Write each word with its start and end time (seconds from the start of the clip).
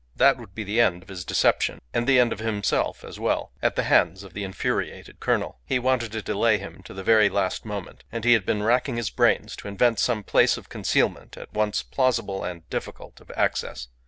That 0.15 0.37
would 0.37 0.55
be 0.55 0.63
the 0.63 0.79
end 0.81 1.03
of 1.03 1.09
his 1.09 1.23
deception, 1.23 1.79
and 1.93 2.07
the 2.07 2.17
end 2.17 2.33
of 2.33 2.39
himself 2.39 3.03
as 3.03 3.19
well, 3.19 3.51
at 3.61 3.75
the 3.75 3.83
hands 3.83 4.23
of 4.23 4.33
the 4.33 4.43
infuriated 4.43 5.19
colonel. 5.19 5.59
He 5.63 5.77
wanted 5.77 6.11
to 6.13 6.23
delay 6.23 6.57
him 6.57 6.81
to 6.85 6.95
the 6.95 7.03
very 7.03 7.29
last 7.29 7.65
moment; 7.65 8.03
and 8.11 8.23
he 8.25 8.33
had 8.33 8.43
been 8.43 8.63
racking 8.63 8.97
his 8.97 9.11
brains 9.11 9.55
to 9.57 9.67
invent 9.67 9.99
some 9.99 10.23
place 10.23 10.57
of 10.57 10.69
concealment 10.69 11.37
at 11.37 11.53
once 11.53 11.83
plausible 11.83 12.43
and 12.43 12.67
difficult 12.71 13.21
of 13.21 13.29
access. 13.37 13.89